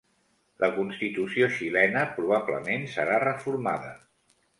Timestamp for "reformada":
3.25-3.93